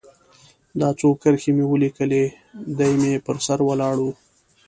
[0.79, 2.23] دا څو کرښې مې ولیکلې،
[2.77, 4.05] دی مې پر سر ولاړ و.